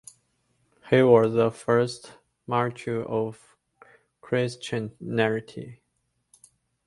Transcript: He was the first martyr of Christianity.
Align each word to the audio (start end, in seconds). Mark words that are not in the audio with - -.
He 0.89 1.03
was 1.03 1.31
the 1.35 1.51
first 1.51 2.13
martyr 2.47 3.03
of 3.07 3.55
Christianity. 4.19 5.83